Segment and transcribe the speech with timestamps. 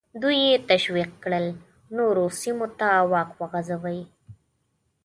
[0.21, 1.45] دوی یې تشویق کړل
[1.97, 4.01] نورو سیمو ته واک وغځوي.